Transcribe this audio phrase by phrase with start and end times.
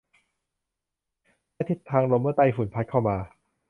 [1.53, 3.17] และทิศทางลมเมื่อไต้ฝุ่นพัดเข้ามา